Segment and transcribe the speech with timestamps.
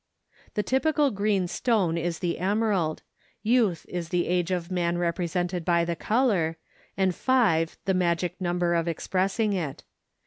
[0.55, 3.03] The typical green stone is the emerald,
[3.43, 6.57] youth is the age of man represented by the color,
[6.97, 9.83] and five the magic number expressing it.